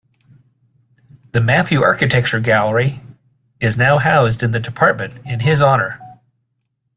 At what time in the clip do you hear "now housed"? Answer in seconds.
3.77-4.41